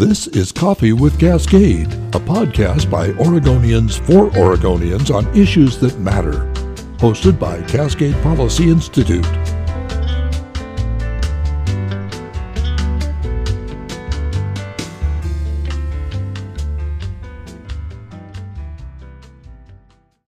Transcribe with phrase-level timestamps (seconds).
[0.00, 6.50] This is Coffee with Cascade, a podcast by Oregonians for Oregonians on issues that matter.
[6.96, 9.26] Hosted by Cascade Policy Institute.